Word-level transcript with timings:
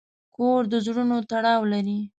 کور 0.35 0.61
د 0.71 0.73
زړونو 0.85 1.17
تړاو 1.29 1.61
لري. 1.73 1.99